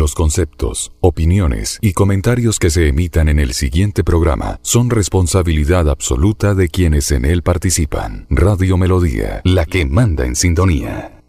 [0.00, 6.54] Los conceptos, opiniones y comentarios que se emitan en el siguiente programa son responsabilidad absoluta
[6.54, 8.26] de quienes en él participan.
[8.30, 11.20] Radio Melodía, la que manda en sintonía.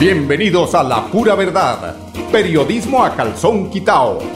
[0.00, 1.94] Bienvenidos a La Pura Verdad,
[2.32, 4.35] periodismo a calzón quitao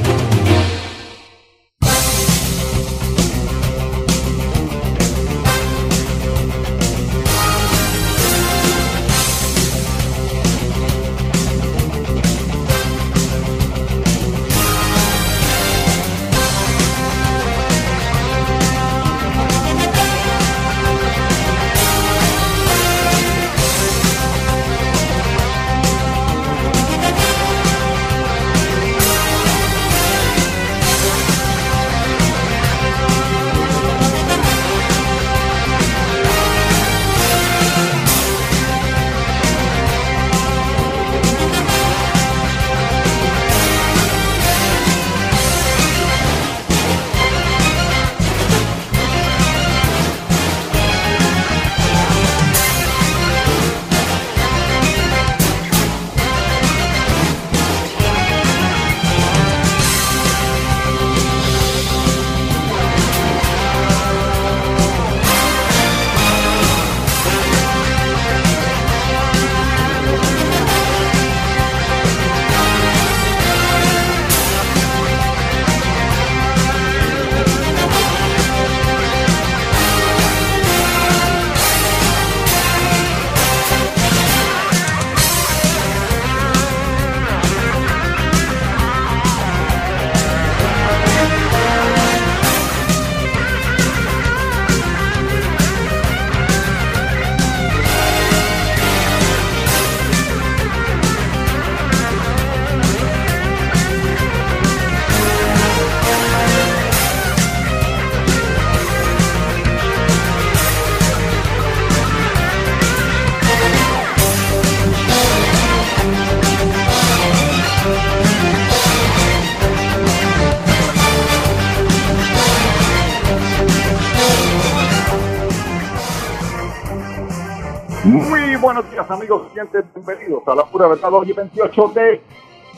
[129.09, 132.21] Amigos clientes, bienvenidos a la pura verdad hoy 28 de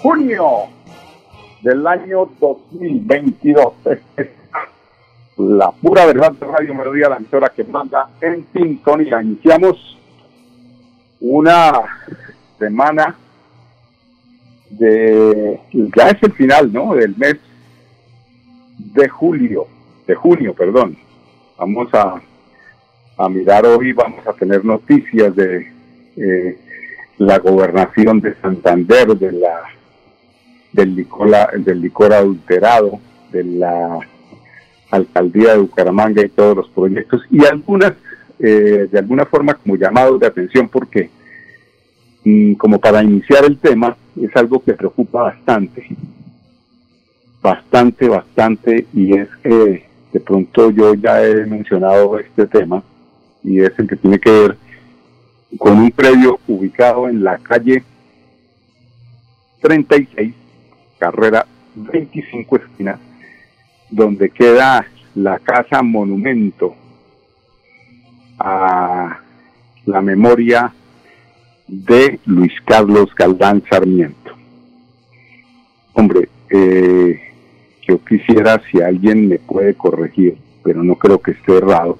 [0.02, 0.48] junio
[1.62, 3.74] del año 2022.
[5.38, 9.22] La pura verdad de Radio Melodía, la emisora que manda en sintonía.
[9.22, 9.98] Iniciamos
[11.22, 11.72] una
[12.60, 13.16] semana
[14.70, 16.96] de, ya es el final, ¿no?
[16.96, 17.38] Del mes
[18.78, 19.68] de julio,
[20.06, 20.98] de junio, perdón.
[21.58, 22.22] Vamos a,
[23.18, 25.72] a mirar hoy, vamos a tener noticias de
[26.18, 26.58] eh,
[27.18, 29.62] la gobernación de Santander, de la
[30.74, 31.30] del licor,
[31.64, 33.00] del licor adulterado,
[33.32, 34.00] de la
[34.92, 37.94] alcaldía de Bucaramanga y todos los proyectos, y algunas,
[38.40, 41.10] eh, de alguna forma, como llamados de atención, porque
[42.26, 45.88] mm, como para iniciar el tema, es algo que preocupa bastante,
[47.42, 52.84] bastante, bastante, y es que de pronto yo ya he mencionado este tema,
[53.44, 54.58] y es el que tiene que ver
[55.58, 57.84] con un predio ubicado en la calle
[59.62, 60.34] 36,
[60.98, 63.00] carrera 25 esquinas,
[63.90, 66.76] donde queda la casa monumento
[68.40, 69.20] a
[69.86, 70.74] la memoria
[71.68, 74.32] de Luis Carlos Galdán Sarmiento.
[75.94, 77.20] Hombre, eh,
[77.88, 82.00] yo quisiera si alguien me puede corregir, pero no creo que esté errado,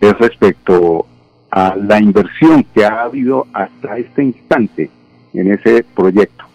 [0.00, 1.06] es respecto
[1.52, 4.90] a la inversión que ha habido hasta este instante
[5.34, 6.46] en ese proyecto.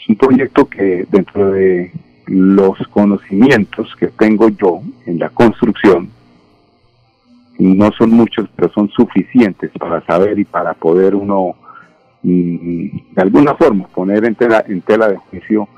[0.00, 1.92] Es un proyecto que dentro de
[2.26, 6.08] los conocimientos que tengo yo en la construcción,
[7.58, 11.54] no son muchos, pero son suficientes para saber y para poder uno,
[12.22, 15.68] mm, de alguna forma, poner en tela, en tela de juicio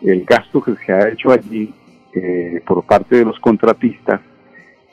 [0.00, 1.74] el gasto que se ha hecho allí
[2.14, 4.20] eh, por parte de los contratistas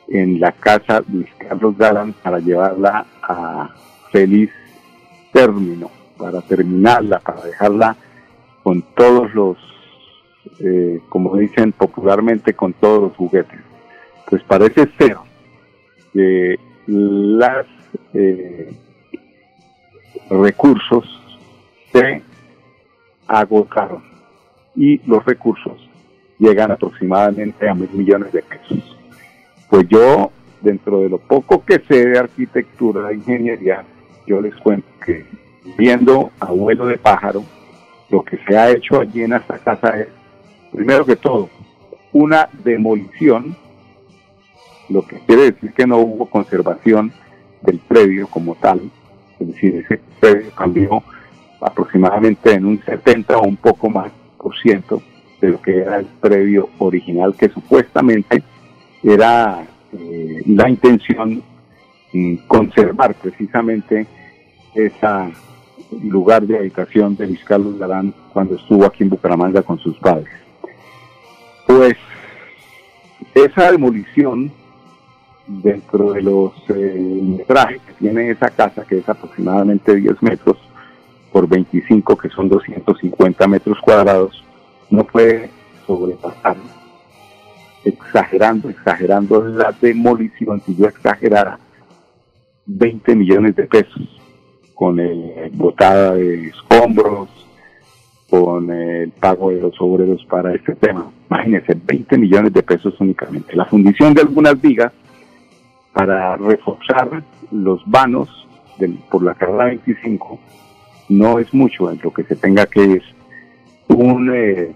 [0.08, 3.74] en la casa Luis Carlos Galán para llevarla a
[4.10, 4.50] feliz
[5.32, 7.96] término, para terminarla, para dejarla
[8.62, 9.56] con todos los,
[10.60, 13.60] eh, como dicen popularmente, con todos los juguetes.
[14.28, 15.16] Pues parece ser
[16.12, 17.66] que las,
[18.14, 18.72] eh,
[20.30, 21.04] recursos
[21.92, 22.22] se
[23.26, 24.02] agotaron
[24.74, 25.88] y los recursos
[26.38, 28.97] llegan aproximadamente a mil millones de pesos.
[29.68, 30.32] Pues yo,
[30.62, 33.84] dentro de lo poco que sé de arquitectura, de ingeniería,
[34.26, 35.26] yo les cuento que
[35.76, 37.44] viendo abuelo de pájaro,
[38.10, 40.08] lo que se ha hecho allí en esta casa es,
[40.72, 41.50] primero que todo,
[42.12, 43.54] una demolición,
[44.88, 47.12] lo que quiere decir que no hubo conservación
[47.60, 48.90] del predio como tal,
[49.38, 51.02] es decir, ese predio cambió
[51.60, 55.02] aproximadamente en un 70 o un poco más por ciento
[55.40, 58.42] de lo que era el predio original, que supuestamente
[59.02, 61.42] era eh, la intención
[62.12, 64.06] mm, conservar precisamente
[64.74, 65.32] ese
[66.02, 70.28] lugar de habitación de Luis Carlos Galán cuando estuvo aquí en Bucaramanga con sus padres.
[71.66, 71.96] Pues
[73.34, 74.52] esa demolición
[75.46, 80.56] dentro de los eh, metrajes que tiene esa casa, que es aproximadamente 10 metros
[81.32, 84.44] por 25, que son 250 metros cuadrados,
[84.90, 85.50] no puede
[85.86, 86.56] sobrepasar,
[87.88, 91.58] exagerando, exagerando la demolición, si yo exagerara,
[92.66, 94.20] 20 millones de pesos
[94.74, 97.28] con el botada de escombros,
[98.30, 101.10] con el pago de los obreros para este tema.
[101.30, 103.56] Imagínense, 20 millones de pesos únicamente.
[103.56, 104.92] La fundición de algunas vigas
[105.92, 108.28] para reforzar los vanos
[109.10, 110.38] por la carrera 25
[111.08, 113.02] no es mucho en lo que se tenga que es
[113.88, 114.74] un, eh,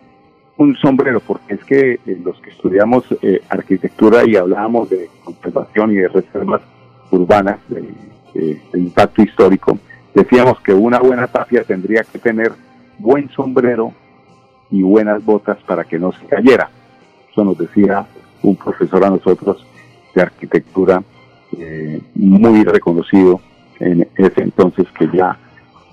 [0.57, 5.93] un sombrero, porque es que eh, los que estudiamos eh, arquitectura y hablábamos de conservación
[5.93, 6.63] y de reservas
[7.11, 7.89] urbanas de,
[8.75, 9.79] impacto histórico,
[10.15, 12.53] decíamos que una buena tapia tendría que tener
[12.99, 13.93] buen sombrero
[14.71, 16.71] y buenas botas para que no se cayera.
[17.31, 18.07] Eso nos decía
[18.43, 19.67] un profesor a nosotros
[20.15, 21.03] de arquitectura
[21.59, 23.41] eh, muy reconocido
[23.81, 25.37] en ese entonces que ya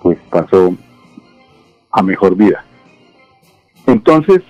[0.01, 0.73] pues pasó
[1.91, 2.63] a mejor vida.
[3.89, 4.43] Entonces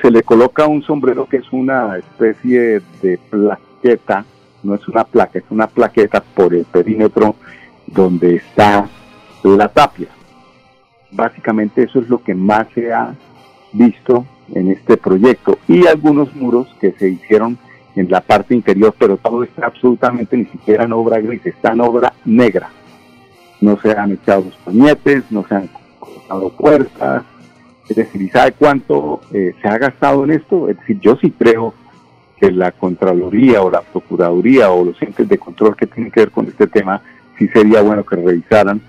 [0.00, 4.24] se le coloca un sombrero que es una especie de plaqueta,
[4.62, 7.34] no es una placa, es una plaqueta por el perímetro
[7.88, 8.88] donde está
[9.42, 10.06] la tapia.
[11.10, 13.14] Básicamente eso es lo que más se ha
[13.72, 14.24] visto
[14.54, 17.58] en este proyecto y algunos muros que se hicieron
[17.96, 21.80] en la parte interior, pero todo está absolutamente ni siquiera en obra gris, está en
[21.80, 22.70] obra negra.
[23.60, 25.68] No se han echado los pañetes, no se han
[25.98, 27.24] colocado puertas,
[27.88, 30.68] es decir, ¿y sabe cuánto eh, se ha gastado en esto?
[30.68, 31.74] Es decir, yo sí creo
[32.38, 36.30] que la Contraloría o la Procuraduría o los entes de control que tienen que ver
[36.30, 37.02] con este tema,
[37.38, 38.80] sí sería bueno que revisaran,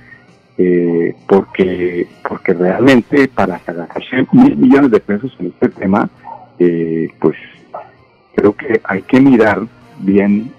[0.58, 6.10] eh, porque, porque realmente para gastar mil millones de pesos en este tema,
[6.58, 7.36] eh, pues
[8.34, 9.62] creo que hay que mirar
[10.00, 10.52] bien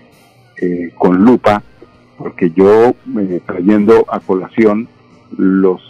[0.61, 1.63] eh, con lupa,
[2.19, 4.89] porque yo me trayendo a colación
[5.37, 5.83] los,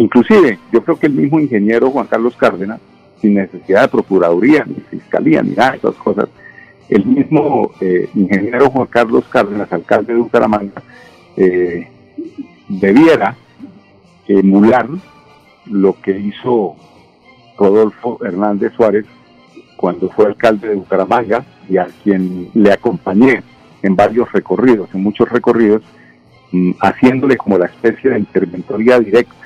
[0.00, 2.80] inclusive yo creo que el mismo ingeniero Juan Carlos Cárdenas,
[3.20, 6.28] sin necesidad de procuraduría, ni fiscalía, ni nada de esas cosas,
[6.88, 10.82] el mismo eh, ingeniero Juan Carlos Cárdenas, alcalde de Bucaramanga,
[11.36, 11.86] eh,
[12.68, 13.36] debiera
[14.26, 14.88] emular
[15.66, 16.76] lo que hizo
[17.58, 19.04] Rodolfo Hernández Suárez
[19.76, 23.42] cuando fue alcalde de Bucaramanga y a quien le acompañé
[23.82, 25.82] en varios recorridos, en muchos recorridos,
[26.52, 29.39] mm, haciéndole como la especie de interventoría directa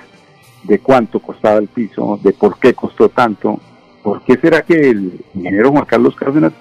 [0.64, 3.58] de cuánto costaba el piso, de por qué costó tanto,
[4.02, 6.52] por qué será que el ingeniero Juan Carlos Cárdenas,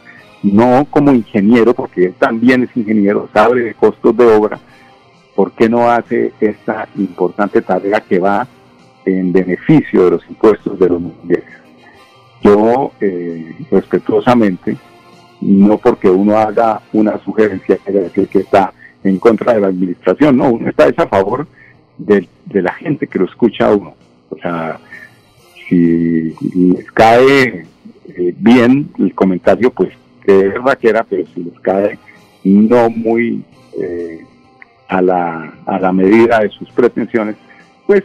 [0.43, 4.59] no como ingeniero, porque él también es ingeniero, sabe de costos de obra,
[5.35, 8.47] por qué no hace esta importante tarea que va
[9.05, 11.63] en beneficio de los impuestos de los mundiales
[12.43, 14.75] yo eh, respetuosamente,
[15.41, 20.49] no porque uno haga una sugerencia decir que está en contra de la administración, no,
[20.49, 21.47] uno está a favor
[21.97, 23.95] de, la gente que lo escucha a uno.
[24.29, 24.79] O sea,
[25.67, 27.65] si les cae
[28.07, 29.89] eh, bien el comentario, pues
[30.23, 31.99] que es pero si les cae
[32.43, 33.43] no muy
[33.79, 34.25] eh,
[34.87, 37.35] a, la, a la medida de sus pretensiones,
[37.85, 38.03] pues,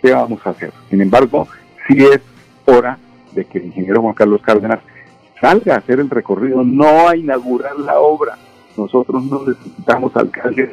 [0.00, 0.72] ¿qué vamos a hacer?
[0.90, 1.46] Sin embargo,
[1.86, 2.20] si es
[2.64, 2.98] hora
[3.32, 4.80] de que el ingeniero Juan Carlos Cárdenas
[5.40, 8.38] salga a hacer el recorrido, no a inaugurar la obra.
[8.76, 10.70] Nosotros no necesitamos alcaldes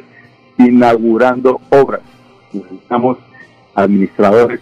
[0.58, 2.02] inaugurando obras,
[2.54, 3.18] necesitamos
[3.74, 4.60] administradores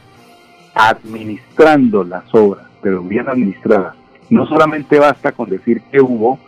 [0.74, 3.94] administrando las obras, pero bien administradas.
[4.30, 6.38] No solamente basta con decir que hubo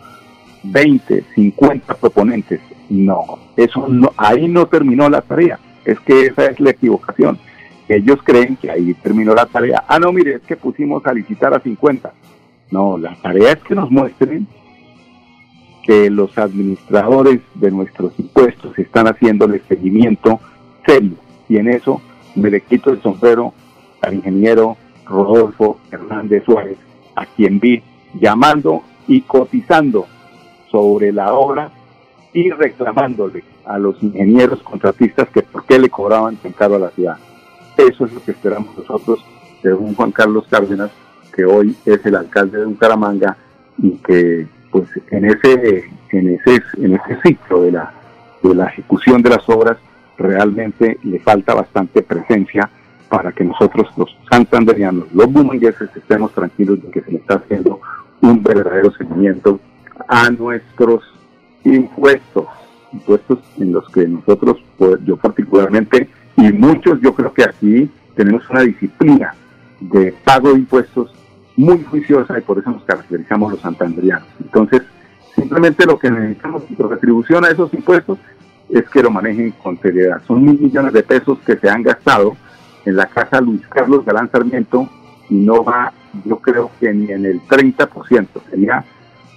[0.63, 6.59] 20, 50 proponentes, no, eso no, ahí no terminó la tarea, es que esa es
[6.59, 7.39] la equivocación
[7.89, 9.85] ellos creen que ahí terminó la tarea.
[9.87, 12.13] Ah, no, mire, es que pusimos a licitar a 50.
[12.71, 14.47] No, la tarea es que nos muestren
[15.83, 20.41] que los administradores de nuestros impuestos están haciendo el seguimiento
[20.87, 21.13] serio
[21.49, 22.01] y en eso
[22.35, 23.53] me le quito el sombrero
[24.01, 26.79] al ingeniero Rodolfo Hernández Suárez,
[27.15, 27.83] a quien vi
[28.21, 30.07] llamando y cotizando
[30.71, 31.71] sobre la obra
[32.33, 36.91] y reclamándole a los ingenieros contratistas que por qué le cobraban tan caro a la
[36.91, 37.17] ciudad.
[37.77, 39.25] Eso es lo que esperamos nosotros
[39.63, 40.91] de un Juan Carlos Cárdenas,
[41.35, 43.37] que hoy es el alcalde de Bucaramanga
[43.79, 47.93] y que pues en ese en ese en ese ciclo de la
[48.43, 49.79] de la ejecución de las obras
[50.17, 52.69] realmente le falta bastante presencia
[53.09, 57.81] para que nosotros los santanderianos, los bumangueses, estemos tranquilos de que se le está haciendo
[58.21, 59.61] un verdadero seguimiento
[60.09, 61.03] a nuestros
[61.65, 62.47] impuestos,
[62.93, 68.49] impuestos en los que nosotros, pues, yo particularmente, y muchos, yo creo que aquí tenemos
[68.51, 69.35] una disciplina
[69.81, 71.13] de pago de impuestos
[71.57, 74.27] muy juiciosa y por eso nos caracterizamos los santanderianos.
[74.41, 74.83] Entonces,
[75.35, 78.19] simplemente lo que necesitamos de retribución a esos impuestos
[78.75, 80.21] es que lo manejen con seriedad.
[80.27, 82.37] Son mil millones de pesos que se han gastado
[82.85, 84.89] en la casa Luis Carlos Galán Sarmiento
[85.31, 85.93] y no va,
[86.25, 88.27] yo creo que ni en el 30%.
[88.51, 88.85] Sería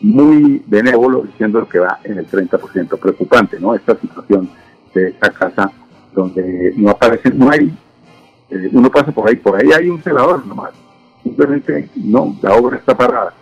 [0.02, 2.98] muy benévolo diciendo que va en el 30%.
[2.98, 3.76] Preocupante, ¿no?
[3.76, 4.50] Esta situación
[4.96, 5.72] de esta casa
[6.16, 7.72] donde no aparece, no hay,
[8.50, 10.72] eh, uno pasa por ahí, por ahí hay un celador nomás.
[11.22, 13.34] Simplemente no, la obra está parada.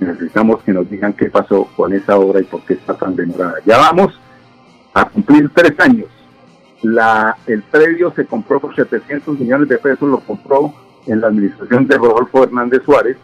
[0.00, 3.54] Necesitamos que nos digan qué pasó con esa obra y por qué está tan demorada.
[3.64, 4.18] Ya vamos
[4.94, 6.08] a cumplir tres años.
[6.82, 10.72] La, el predio se compró por 700 millones de pesos, lo compró
[11.06, 13.16] en la administración de Rodolfo Hernández Suárez,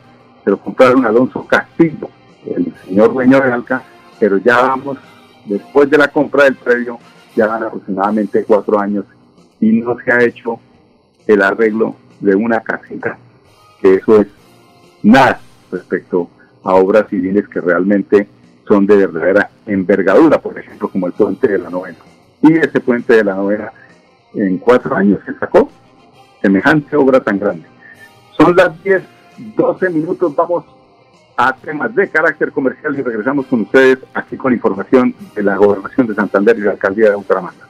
[0.45, 2.09] se lo compraron Alonso Castillo,
[2.45, 3.83] el señor dueño de Alca,
[4.19, 4.99] pero ya vamos,
[5.47, 6.99] después de la compra del predio,
[7.37, 9.05] ya van aproximadamente cuatro años
[9.61, 10.59] y no se ha hecho
[11.27, 13.19] el arreglo de una casita,
[13.81, 14.27] que eso es
[15.03, 16.29] nada respecto
[16.65, 18.29] a obras civiles que realmente
[18.71, 21.99] son de verdadera envergadura, por ejemplo, como el puente de la novena.
[22.41, 23.73] Y ese puente de la novena
[24.33, 25.69] en cuatro años se sacó
[26.41, 27.67] semejante obra tan grande.
[28.39, 29.03] Son las 10,
[29.57, 30.65] 12 minutos, vamos
[31.37, 36.07] a temas de carácter comercial y regresamos con ustedes aquí con información de la Gobernación
[36.07, 37.70] de Santander y la Alcaldía de Bucaramanga.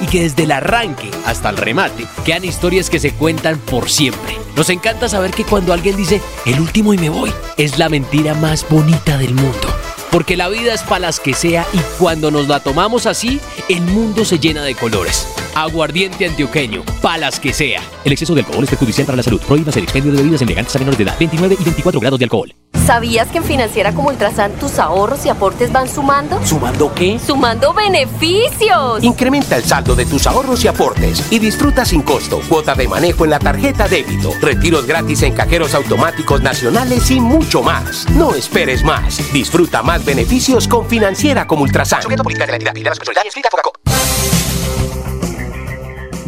[0.00, 4.36] y que desde el arranque hasta el remate quedan historias que se cuentan por siempre.
[4.56, 8.34] Nos encanta saber que cuando alguien dice el último y me voy, es la mentira
[8.34, 9.68] más bonita del mundo.
[10.10, 13.82] Porque la vida es para las que sea y cuando nos la tomamos así, el
[13.82, 15.28] mundo se llena de colores.
[15.58, 17.82] Aguardiente antioqueño, palas que sea.
[18.04, 19.40] El exceso de alcohol es perjudicial para la salud.
[19.40, 21.16] Prohíbas el expendio de bebidas elegantes a menores de edad.
[21.18, 22.54] 29 y 24 grados de alcohol.
[22.86, 26.40] ¿Sabías que en Financiera como Ultrasan tus ahorros y aportes van sumando?
[26.46, 27.18] ¿Sumando qué?
[27.18, 29.02] ¡Sumando beneficios!
[29.02, 33.24] Incrementa el saldo de tus ahorros y aportes y disfruta sin costo cuota de manejo
[33.24, 38.08] en la tarjeta débito, retiros gratis en cajeros automáticos nacionales y mucho más.
[38.10, 39.20] No esperes más.
[39.32, 42.02] Disfruta más beneficios con Financiera como Ultrasan.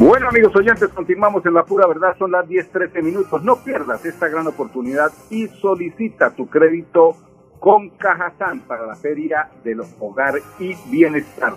[0.00, 2.16] Bueno, amigos oyentes, continuamos en la pura verdad.
[2.19, 3.45] Son las 10:13 minutos.
[3.45, 7.16] No pierdas esta gran oportunidad y solicita tu crédito
[7.59, 11.52] con Cajazán para la Feria del Hogar y Bienestar.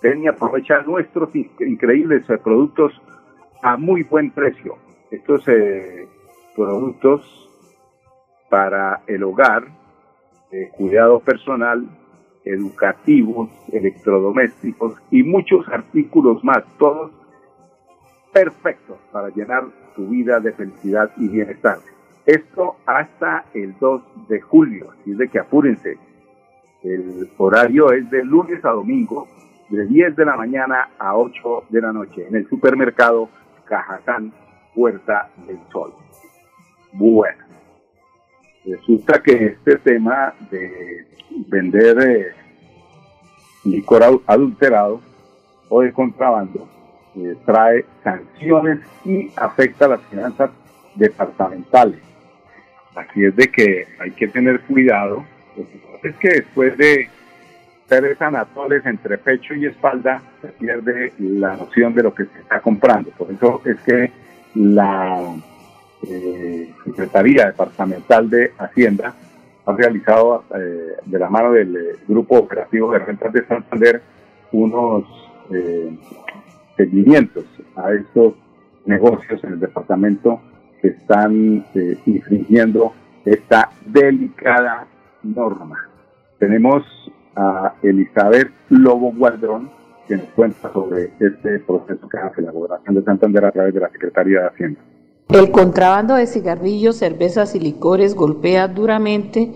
[0.00, 2.92] Ven y aprovecha nuestros increíbles eh, productos
[3.64, 4.76] a muy buen precio.
[5.10, 6.06] Estos eh,
[6.54, 7.50] productos
[8.48, 9.64] para el hogar,
[10.52, 11.84] eh, cuidado personal,
[12.44, 17.10] educativos, electrodomésticos y muchos artículos más, todos
[18.32, 21.78] perfecto para llenar tu vida de felicidad y bienestar.
[22.24, 25.98] Esto hasta el 2 de julio, así de que apúrense.
[26.82, 29.28] El horario es de lunes a domingo,
[29.68, 33.28] de 10 de la mañana a 8 de la noche, en el supermercado
[33.64, 34.32] Cajatán,
[34.74, 35.92] Puerta del Sol.
[36.92, 37.44] Bueno,
[38.64, 41.06] resulta que este tema de
[41.48, 42.26] vender eh,
[43.64, 45.00] licor adulterado
[45.68, 46.68] o de contrabando
[47.14, 50.50] eh, trae sanciones y afecta las finanzas
[50.94, 52.00] departamentales.
[52.94, 55.24] Así es de que hay que tener cuidado.
[56.02, 57.08] es que después de
[57.86, 62.60] tres anatoles entre pecho y espalda, se pierde la noción de lo que se está
[62.60, 63.10] comprando.
[63.10, 64.10] Por eso es que
[64.54, 65.34] la
[66.02, 69.14] eh, Secretaría Departamental de Hacienda
[69.66, 74.02] ha realizado eh, de la mano del Grupo Operativo de Rentas de Santander
[74.52, 75.04] unos
[76.76, 77.44] seguimientos
[77.76, 78.34] a estos
[78.84, 80.40] negocios en el departamento
[80.80, 81.64] que están
[82.06, 82.92] infringiendo
[83.24, 84.86] esta delicada
[85.22, 85.88] norma.
[86.38, 86.84] Tenemos
[87.36, 89.70] a Elizabeth Lobo Gualdrón,
[90.08, 93.80] que nos cuenta sobre este proceso que hace la Gobernación de Santander a través de
[93.80, 94.80] la Secretaría de Hacienda.
[95.28, 99.50] El contrabando de cigarrillos, cervezas y licores golpea duramente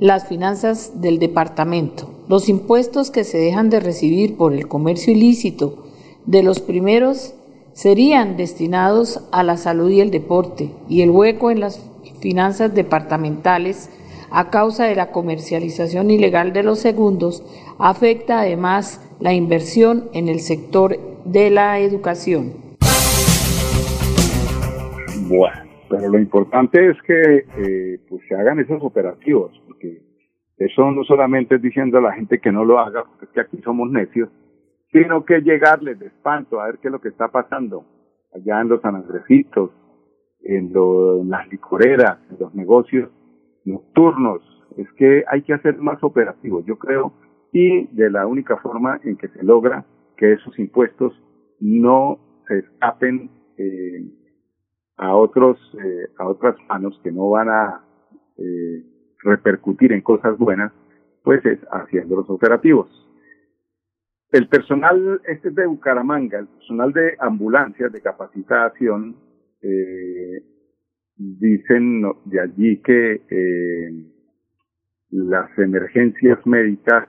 [0.00, 2.10] las finanzas del departamento.
[2.28, 5.84] Los impuestos que se dejan de recibir por el comercio ilícito
[6.26, 7.34] de los primeros
[7.72, 11.90] serían destinados a la salud y el deporte y el hueco en las
[12.20, 13.90] finanzas departamentales
[14.30, 17.44] a causa de la comercialización ilegal de los segundos
[17.78, 22.52] afecta además la inversión en el sector de la educación.
[25.28, 25.56] Bueno,
[25.88, 30.02] pero lo importante es que eh, pues se hagan esos operativos, porque
[30.58, 33.40] eso no solamente es diciendo a la gente que no lo haga, porque es que
[33.40, 34.28] aquí somos necios,
[34.94, 37.84] sino que llegarles de espanto a ver qué es lo que está pasando
[38.32, 38.94] allá en los San
[40.44, 43.10] en, en las licoreras, en los negocios
[43.64, 44.40] nocturnos.
[44.76, 47.12] Es que hay que hacer más operativos, yo creo,
[47.52, 49.84] y de la única forma en que se logra
[50.16, 51.12] que esos impuestos
[51.58, 54.12] no se escapen eh,
[54.96, 57.84] a otros eh, a otras manos que no van a
[58.38, 58.84] eh,
[59.24, 60.72] repercutir en cosas buenas
[61.22, 62.88] pues es haciendo los operativos
[64.34, 69.14] el personal este es de Bucaramanga el personal de ambulancias de capacitación
[69.62, 70.42] eh,
[71.16, 73.90] dicen de allí que eh,
[75.10, 77.06] las emergencias médicas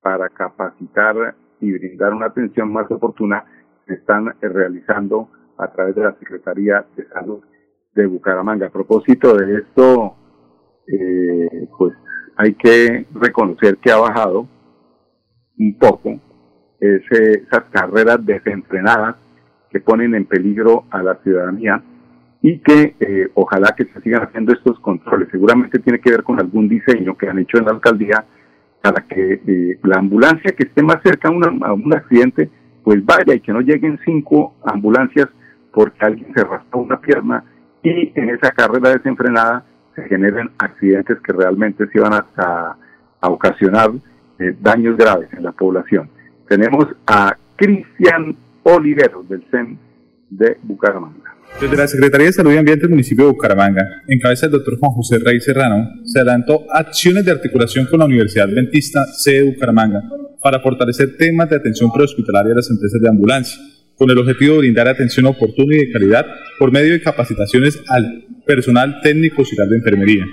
[0.00, 3.44] para capacitar y brindar una atención más oportuna
[3.88, 7.42] se están realizando a través de la Secretaría de Salud
[7.94, 8.68] de Bucaramanga.
[8.68, 10.14] A propósito de esto,
[10.86, 11.92] eh, pues
[12.36, 14.46] hay que reconocer que ha bajado
[15.60, 16.18] un poco
[16.80, 19.16] esas carreras desenfrenadas
[19.70, 21.82] que ponen en peligro a la ciudadanía
[22.42, 25.28] y que eh, ojalá que se sigan haciendo estos controles.
[25.30, 28.24] Seguramente tiene que ver con algún diseño que han hecho en la alcaldía
[28.82, 32.50] para que eh, la ambulancia que esté más cerca a, a un accidente,
[32.82, 35.28] pues vaya y que no lleguen cinco ambulancias
[35.72, 37.44] porque alguien se raspó una pierna
[37.82, 42.76] y en esa carrera desenfrenada se generen accidentes que realmente se van a,
[43.22, 43.90] ocasionar
[44.40, 46.10] eh, daños graves en la población.
[46.48, 49.78] Tenemos a Cristian Oliveros del CEN
[50.30, 51.36] de Bucaramanga.
[51.60, 54.78] Desde la Secretaría de Salud y Ambiente del municipio de Bucaramanga, en cabeza del doctor
[54.78, 59.42] Juan José Rey Serrano, se adelantó acciones de articulación con la Universidad Adventista C de
[59.42, 60.02] Bucaramanga
[60.42, 63.60] para fortalecer temas de atención prehospitalaria a las empresas de ambulancia
[63.96, 66.26] con el objetivo de brindar atención oportuna y de calidad
[66.58, 70.24] por medio de capacitaciones al personal técnico auxiliar de enfermería.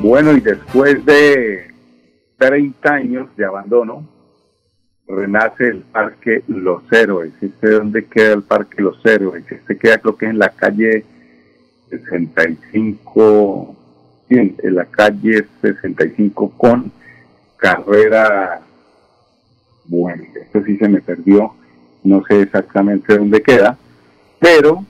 [0.00, 1.70] Bueno, y después de
[2.38, 4.08] 30 años de abandono,
[5.08, 7.32] renace el Parque Los Héroes.
[7.40, 9.44] ¿Este dónde queda el Parque Los Héroes?
[9.50, 11.04] Este queda creo que en la calle
[11.90, 13.76] 65,
[14.28, 16.92] en la calle 65 con
[17.56, 18.66] carrera
[19.88, 21.54] bueno, esto sí se me perdió,
[22.02, 23.76] no sé exactamente dónde queda,
[24.38, 24.84] pero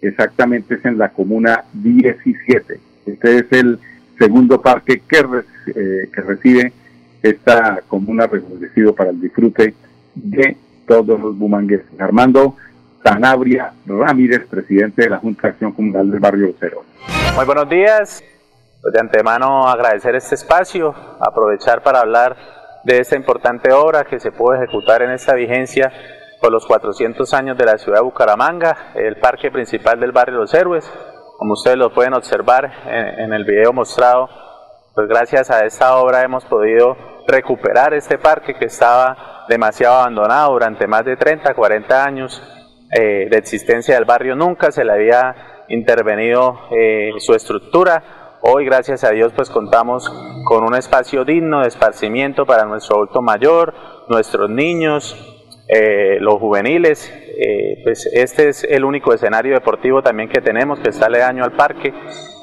[0.00, 2.80] exactamente es en la comuna 17.
[3.06, 3.78] Este es el
[4.22, 6.72] segundo parque que, eh, que recibe
[7.20, 9.74] esta comuna reconocido para el disfrute
[10.14, 10.56] de
[10.86, 11.88] todos los bumangueses.
[11.98, 12.56] Armando
[13.02, 16.84] Sanabria Ramírez, presidente de la Junta de Acción Comunal del Barrio Cero.
[17.34, 18.22] Muy buenos días.
[18.80, 22.36] Pues de antemano agradecer este espacio, aprovechar para hablar
[22.84, 25.92] de esta importante obra que se puede ejecutar en esta vigencia
[26.40, 30.54] por los 400 años de la ciudad de Bucaramanga, el parque principal del barrio Los
[30.54, 30.88] Héroes.
[31.42, 34.28] Como ustedes lo pueden observar en, el video mostrado,
[34.94, 40.86] pues gracias a esta obra hemos podido recuperar este parque que estaba demasiado abandonado durante
[40.86, 42.40] más de 30, 40 años
[42.92, 44.36] eh, de existencia del barrio.
[44.36, 48.04] Nunca se le había intervenido eh, su estructura
[48.44, 50.10] Hoy, gracias a Dios, pues contamos
[50.44, 53.72] con un espacio digno de esparcimiento para nuestro adulto mayor,
[54.08, 55.16] nuestros niños,
[55.68, 57.12] eh, los juveniles.
[57.38, 61.52] Eh, pues este es el único escenario deportivo también que tenemos, que está aledaño al
[61.52, 61.92] parque.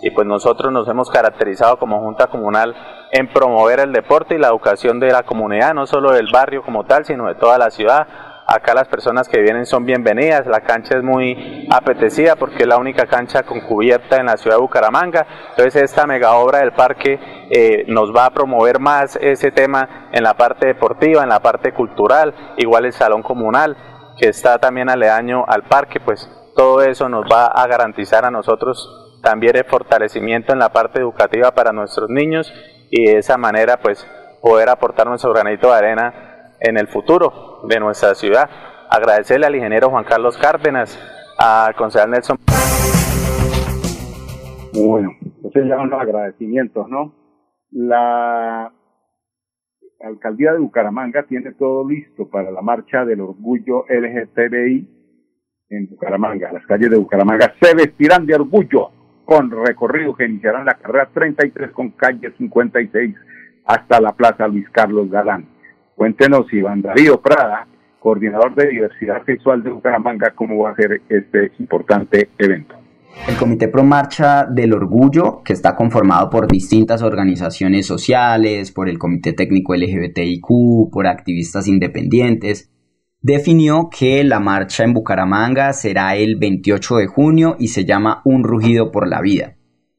[0.01, 2.75] Y pues nosotros nos hemos caracterizado como Junta Comunal
[3.11, 6.85] en promover el deporte y la educación de la comunidad, no solo del barrio como
[6.85, 8.07] tal, sino de toda la ciudad
[8.51, 12.77] Acá las personas que vienen son bienvenidas, la cancha es muy apetecida porque es la
[12.77, 15.27] única cancha con cubierta en la ciudad de Bucaramanga.
[15.51, 17.19] Entonces esta mega obra del parque
[17.51, 21.73] eh, nos va a promover más ese tema en la parte deportiva, en la parte
[21.73, 23.77] cultural, igual el salón comunal
[24.19, 29.19] que está también aledaño al parque, pues todo eso nos va a garantizar a nosotros
[29.23, 32.53] también el fortalecimiento en la parte educativa para nuestros niños
[32.89, 34.05] y de esa manera pues
[34.41, 38.49] poder aportar nuestro granito de arena en el futuro de nuestra ciudad.
[38.89, 40.99] Agradecerle al ingeniero Juan Carlos Cárdenas,
[41.37, 42.37] al concejal Nelson.
[44.73, 47.13] Bueno, entonces ya los agradecimientos, ¿no?
[47.71, 48.71] La
[50.01, 54.87] alcaldía de Bucaramanga tiene todo listo para la marcha del orgullo LGTBI
[55.69, 56.51] en Bucaramanga.
[56.51, 58.91] Las calles de Bucaramanga se vestirán de orgullo
[59.25, 63.15] con recorrido que iniciarán la carrera 33 con calle 56
[63.65, 65.45] hasta la Plaza Luis Carlos Galán.
[65.95, 67.67] Cuéntenos, Iván Darío Prada,
[67.99, 72.78] coordinador de diversidad sexual de Bucaramanga, cómo va a ser este importante evento.
[73.27, 78.97] El Comité Pro Marcha del Orgullo, que está conformado por distintas organizaciones sociales, por el
[78.97, 82.71] Comité Técnico LGBTIQ, por activistas independientes,
[83.21, 88.43] definió que la marcha en Bucaramanga será el 28 de junio y se llama Un
[88.43, 89.57] rugido por la vida.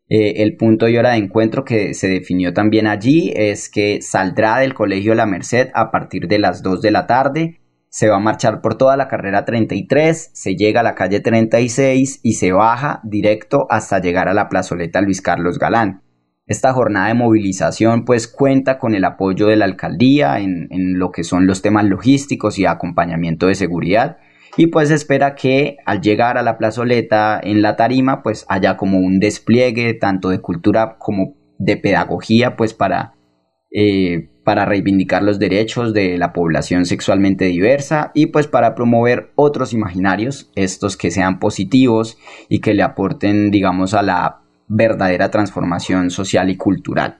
[0.09, 4.59] Eh, el punto y hora de encuentro que se definió también allí es que saldrá
[4.59, 7.60] del Colegio La Merced a partir de las 2 de la tarde,
[7.90, 12.20] se va a marchar por toda la carrera 33, se llega a la calle 36
[12.22, 16.03] y se baja directo hasta llegar a la plazoleta Luis Carlos Galán.
[16.46, 21.11] Esta jornada de movilización pues cuenta con el apoyo de la alcaldía en, en lo
[21.11, 24.18] que son los temas logísticos y acompañamiento de seguridad
[24.57, 28.98] y pues espera que al llegar a la plazoleta en la tarima pues haya como
[28.98, 33.14] un despliegue tanto de cultura como de pedagogía pues para,
[33.70, 39.72] eh, para reivindicar los derechos de la población sexualmente diversa y pues para promover otros
[39.72, 46.50] imaginarios, estos que sean positivos y que le aporten digamos a la verdadera transformación social
[46.50, 47.19] y cultural.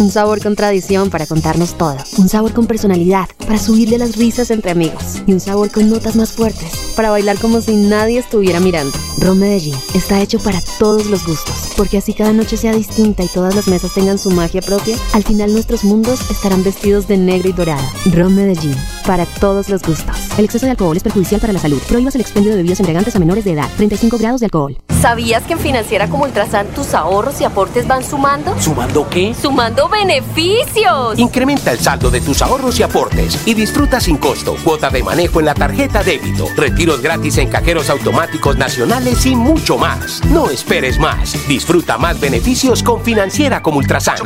[0.00, 4.50] un sabor con tradición para contarnos todo, un sabor con personalidad para subirle las risas
[4.50, 8.60] entre amigos y un sabor con notas más fuertes para bailar como si nadie estuviera
[8.60, 8.96] mirando.
[9.18, 13.28] Ron Medellín está hecho para todos los gustos, porque así cada noche sea distinta y
[13.28, 17.48] todas las mesas tengan su magia propia, al final nuestros mundos estarán vestidos de negro
[17.48, 17.86] y dorado.
[18.12, 18.76] Ron Medellín,
[19.08, 20.14] para todos los gustos.
[20.36, 21.80] El exceso de alcohol es perjudicial para la salud.
[21.88, 23.66] Prohíbas el expendio de bebidas embriagantes a menores de edad.
[23.78, 24.76] 35 grados de alcohol.
[25.00, 28.54] ¿Sabías que en Financiera como Ultrasan tus ahorros y aportes van sumando?
[28.60, 29.32] ¿Sumando qué?
[29.32, 31.18] ¡Sumando beneficios!
[31.18, 35.40] Incrementa el saldo de tus ahorros y aportes y disfruta sin costo cuota de manejo
[35.40, 40.22] en la tarjeta débito, retiros gratis en cajeros automáticos nacionales y mucho más.
[40.26, 41.48] No esperes más.
[41.48, 44.18] Disfruta más beneficios con Financiera como Ultrasan.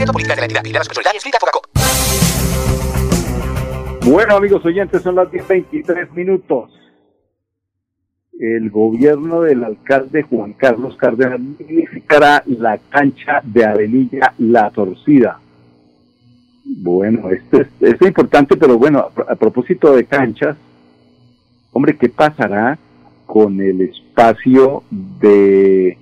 [4.05, 6.83] Bueno, amigos oyentes, son las 10.23 minutos
[8.43, 15.39] el gobierno del alcalde Juan Carlos Cárdenas significará la cancha de Avenida La Torcida.
[16.65, 20.57] Bueno, esto es, importante, pero bueno, a, propósito de canchas,
[21.71, 22.77] hombre, ¿qué pasará
[23.27, 25.97] con el espacio de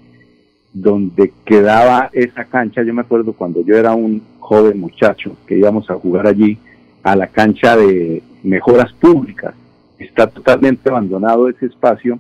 [0.73, 2.83] donde quedaba esa cancha?
[2.83, 6.59] Yo me acuerdo cuando yo era un joven muchacho que íbamos a jugar allí
[7.03, 9.55] a la cancha de mejoras públicas.
[9.99, 12.19] Está totalmente abandonado ese espacio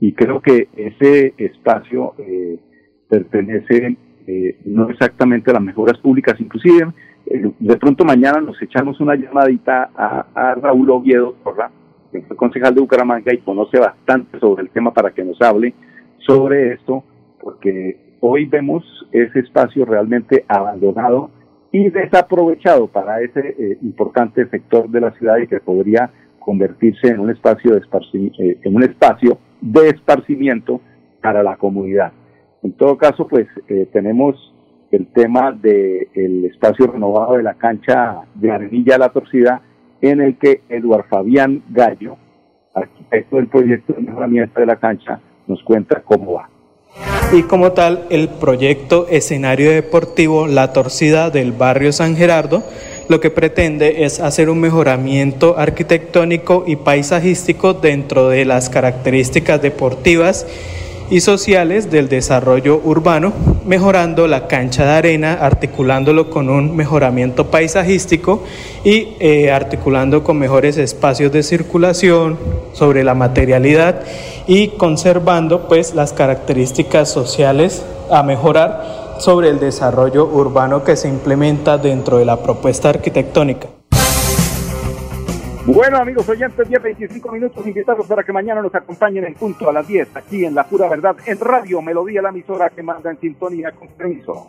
[0.00, 2.58] y creo que ese espacio eh,
[3.08, 6.88] pertenece eh, no exactamente a las mejoras públicas, inclusive
[7.26, 11.36] eh, de pronto mañana nos echamos una llamadita a, Raúl Oviedo,
[12.12, 15.74] que fue concejal de Bucaramanga y conoce bastante sobre el tema para que nos hable
[16.18, 17.04] sobre esto,
[17.40, 21.30] porque hoy vemos ese espacio realmente abandonado
[21.72, 27.30] y desaprovechado para ese importante sector de la ciudad y que podría convertirse en un
[27.30, 27.82] espacio de
[28.62, 30.80] en un espacio de esparcimiento
[31.22, 32.12] para la comunidad.
[32.62, 34.54] En todo caso, pues eh, tenemos
[34.90, 39.62] el tema del espacio renovado de la cancha de Arenilla La Torcida
[40.00, 42.16] en el que Eduard Fabián Gallo,
[42.74, 46.48] arquitecto del proyecto de mejoramiento de la cancha, nos cuenta cómo va.
[47.32, 52.64] Y como tal, el proyecto escenario deportivo La Torcida del barrio San Gerardo
[53.10, 60.46] lo que pretende es hacer un mejoramiento arquitectónico y paisajístico dentro de las características deportivas
[61.10, 63.32] y sociales del desarrollo urbano,
[63.66, 68.44] mejorando la cancha de arena, articulándolo con un mejoramiento paisajístico
[68.84, 72.38] y eh, articulando con mejores espacios de circulación
[72.74, 74.02] sobre la materialidad
[74.50, 81.78] y conservando pues las características sociales a mejorar sobre el desarrollo urbano que se implementa
[81.78, 83.68] dentro de la propuesta arquitectónica.
[85.66, 89.72] Bueno, amigos oyentes, 10, 25 minutos invitados para que mañana nos acompañen en punto a
[89.72, 93.20] las 10, aquí en La Pura Verdad, en Radio Melodía, la emisora que manda en
[93.20, 94.48] sintonía con permiso.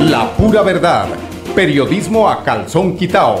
[0.00, 1.06] La Pura Verdad,
[1.54, 3.40] periodismo a calzón quitao,